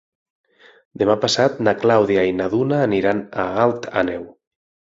[1.01, 4.29] Demà passat na Clàudia i na Duna aniran a Alt Àneu.